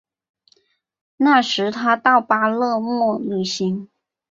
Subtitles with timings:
[1.17, 3.87] 那时他到巴勒莫旅行。